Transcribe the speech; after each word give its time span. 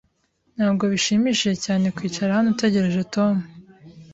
Ntabwo 0.55 0.83
bishimishije 0.93 1.53
cyane 1.65 1.85
kwicara 1.95 2.35
hano 2.37 2.49
utegereje 2.53 3.01
Tom. 3.15 3.35